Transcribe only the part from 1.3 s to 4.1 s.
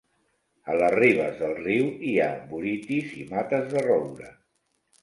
del riu hi ha buritis i mates de